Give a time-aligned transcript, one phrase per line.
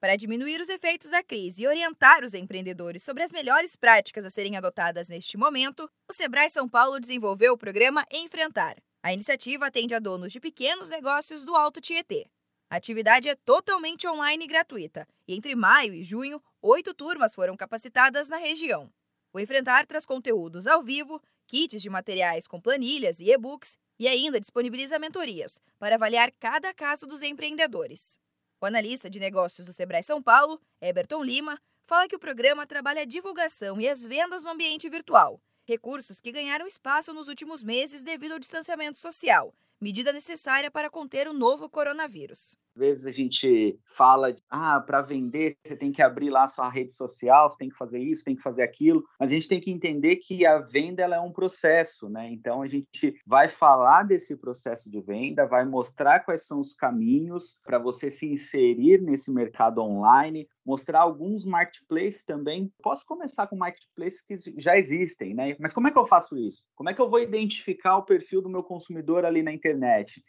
[0.00, 4.30] Para diminuir os efeitos da crise e orientar os empreendedores sobre as melhores práticas a
[4.30, 8.76] serem adotadas neste momento, o Sebrae São Paulo desenvolveu o programa Enfrentar.
[9.02, 12.26] A iniciativa atende a donos de pequenos negócios do Alto Tietê.
[12.70, 17.54] A atividade é totalmente online e gratuita, e entre maio e junho, oito turmas foram
[17.54, 18.90] capacitadas na região.
[19.34, 24.40] O Enfrentar traz conteúdos ao vivo, kits de materiais com planilhas e e-books e ainda
[24.40, 28.18] disponibiliza mentorias para avaliar cada caso dos empreendedores.
[28.62, 33.02] O analista de negócios do Sebrae São Paulo, Eberton Lima, fala que o programa trabalha
[33.02, 38.02] a divulgação e as vendas no ambiente virtual, recursos que ganharam espaço nos últimos meses
[38.02, 42.56] devido ao distanciamento social medida necessária para conter o novo coronavírus.
[42.74, 46.68] Às vezes a gente fala, de, ah, para vender você tem que abrir lá sua
[46.68, 49.60] rede social, você tem que fazer isso, tem que fazer aquilo, mas a gente tem
[49.60, 52.30] que entender que a venda ela é um processo, né?
[52.30, 57.58] Então a gente vai falar desse processo de venda, vai mostrar quais são os caminhos
[57.64, 62.72] para você se inserir nesse mercado online, mostrar alguns marketplaces também.
[62.82, 65.56] Posso começar com marketplaces que já existem, né?
[65.58, 66.64] Mas como é que eu faço isso?
[66.76, 69.69] Como é que eu vou identificar o perfil do meu consumidor ali na internet?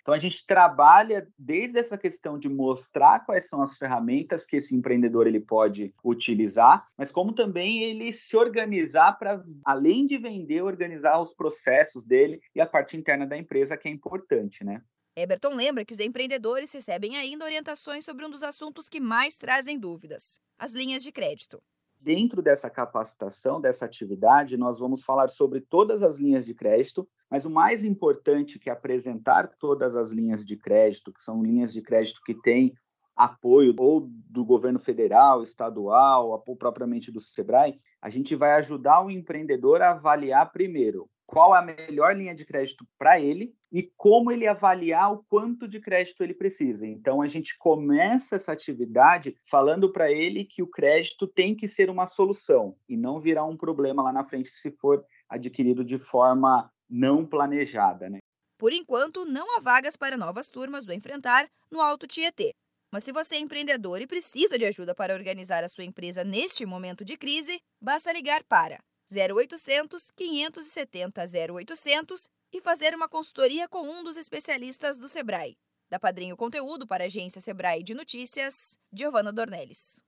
[0.02, 4.76] Então a gente trabalha desde essa questão de mostrar quais são as ferramentas que esse
[4.76, 11.20] empreendedor ele pode utilizar, mas como também ele se organizar para além de vender, organizar
[11.20, 14.82] os processos dele e a parte interna da empresa que é importante, né?
[15.16, 19.78] Eberton lembra que os empreendedores recebem ainda orientações sobre um dos assuntos que mais trazem
[19.78, 21.62] dúvidas: as linhas de crédito.
[22.04, 27.46] Dentro dessa capacitação, dessa atividade, nós vamos falar sobre todas as linhas de crédito, mas
[27.46, 31.80] o mais importante que é apresentar todas as linhas de crédito, que são linhas de
[31.80, 32.74] crédito que têm
[33.16, 39.12] apoio ou do governo federal, estadual, ou propriamente do Sebrae, a gente vai ajudar o
[39.12, 44.46] empreendedor a avaliar primeiro qual a melhor linha de crédito para ele e como ele
[44.46, 46.86] avaliar o quanto de crédito ele precisa.
[46.86, 51.90] Então a gente começa essa atividade falando para ele que o crédito tem que ser
[51.90, 56.70] uma solução e não virar um problema lá na frente se for adquirido de forma
[56.90, 58.20] não planejada, né?
[58.60, 62.52] Por enquanto, não há vagas para novas turmas do Enfrentar no Alto Tietê.
[62.92, 66.66] Mas se você é empreendedor e precisa de ajuda para organizar a sua empresa neste
[66.66, 68.78] momento de crise, basta ligar para
[69.12, 71.22] 0800 570
[71.54, 75.58] 0800 e fazer uma consultoria com um dos especialistas do Sebrae.
[75.90, 80.04] Da Padrinho Conteúdo para a agência Sebrae de Notícias, Giovana Dornelles.